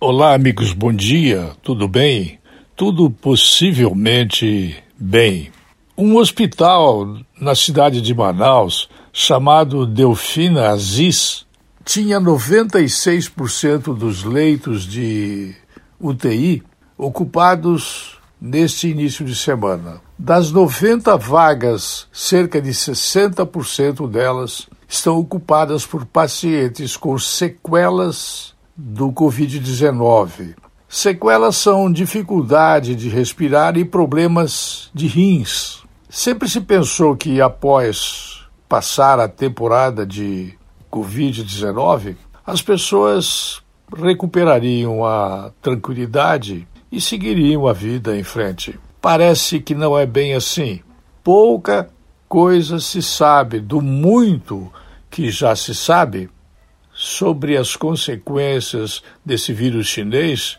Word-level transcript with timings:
Olá, 0.00 0.32
amigos, 0.32 0.72
bom 0.72 0.92
dia, 0.92 1.56
tudo 1.60 1.88
bem? 1.88 2.38
Tudo 2.76 3.10
possivelmente 3.10 4.76
bem. 4.96 5.50
Um 5.96 6.18
hospital 6.18 7.16
na 7.40 7.52
cidade 7.56 8.00
de 8.00 8.14
Manaus, 8.14 8.88
chamado 9.12 9.84
Delfina 9.84 10.68
Aziz, 10.68 11.44
tinha 11.84 12.20
96% 12.20 13.92
dos 13.92 14.22
leitos 14.22 14.84
de 14.84 15.52
UTI 16.00 16.62
ocupados 16.96 18.20
neste 18.40 18.86
início 18.86 19.24
de 19.24 19.34
semana. 19.34 20.00
Das 20.16 20.52
90 20.52 21.16
vagas, 21.16 22.06
cerca 22.12 22.62
de 22.62 22.70
60% 22.70 24.08
delas 24.08 24.68
estão 24.86 25.18
ocupadas 25.18 25.84
por 25.84 26.06
pacientes 26.06 26.96
com 26.96 27.18
sequelas 27.18 28.56
do 28.80 29.10
Covid-19. 29.10 30.54
Sequelas 30.88 31.56
são 31.56 31.90
dificuldade 31.90 32.94
de 32.94 33.08
respirar 33.08 33.76
e 33.76 33.84
problemas 33.84 34.88
de 34.94 35.08
rins. 35.08 35.82
Sempre 36.08 36.48
se 36.48 36.60
pensou 36.60 37.16
que 37.16 37.40
após 37.40 38.46
passar 38.68 39.18
a 39.18 39.28
temporada 39.28 40.06
de 40.06 40.56
Covid-19, 40.92 42.14
as 42.46 42.62
pessoas 42.62 43.60
recuperariam 43.94 45.04
a 45.04 45.50
tranquilidade 45.60 46.66
e 46.90 47.00
seguiriam 47.00 47.66
a 47.66 47.72
vida 47.72 48.16
em 48.16 48.22
frente. 48.22 48.78
Parece 49.00 49.58
que 49.58 49.74
não 49.74 49.98
é 49.98 50.06
bem 50.06 50.34
assim. 50.34 50.80
Pouca 51.24 51.90
coisa 52.28 52.78
se 52.78 53.02
sabe 53.02 53.58
do 53.58 53.82
muito 53.82 54.72
que 55.10 55.30
já 55.30 55.56
se 55.56 55.74
sabe 55.74 56.30
sobre 57.00 57.56
as 57.56 57.76
consequências 57.76 59.04
desse 59.24 59.52
vírus 59.52 59.86
chinês 59.86 60.58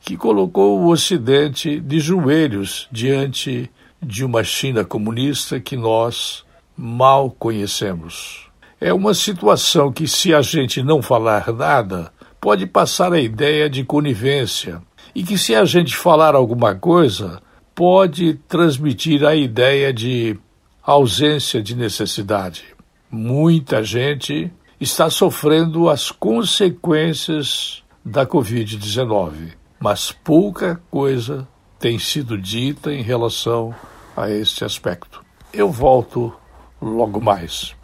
que 0.00 0.16
colocou 0.16 0.78
o 0.78 0.88
Ocidente 0.88 1.80
de 1.80 1.98
joelhos 1.98 2.86
diante 2.92 3.68
de 4.00 4.24
uma 4.24 4.44
China 4.44 4.84
comunista 4.84 5.58
que 5.58 5.76
nós 5.76 6.44
mal 6.76 7.28
conhecemos. 7.28 8.48
É 8.80 8.94
uma 8.94 9.14
situação 9.14 9.90
que, 9.90 10.06
se 10.06 10.32
a 10.32 10.40
gente 10.40 10.80
não 10.80 11.02
falar 11.02 11.52
nada, 11.52 12.12
pode 12.40 12.68
passar 12.68 13.12
a 13.12 13.20
ideia 13.20 13.68
de 13.68 13.82
conivência, 13.82 14.80
e 15.12 15.24
que, 15.24 15.36
se 15.36 15.56
a 15.56 15.64
gente 15.64 15.96
falar 15.96 16.36
alguma 16.36 16.72
coisa, 16.72 17.42
pode 17.74 18.34
transmitir 18.46 19.24
a 19.24 19.34
ideia 19.34 19.92
de 19.92 20.38
ausência 20.84 21.60
de 21.60 21.74
necessidade. 21.74 22.62
Muita 23.10 23.82
gente 23.82 24.52
está 24.80 25.10
sofrendo 25.10 25.90
as 25.90 26.10
consequências 26.10 27.84
da 28.02 28.26
Covid-19, 28.26 29.52
mas 29.78 30.10
pouca 30.10 30.80
coisa 30.90 31.46
tem 31.78 31.98
sido 31.98 32.38
dita 32.38 32.92
em 32.92 33.02
relação 33.02 33.74
a 34.16 34.30
este 34.30 34.64
aspecto. 34.64 35.22
Eu 35.52 35.70
volto 35.70 36.32
logo 36.80 37.20
mais. 37.20 37.74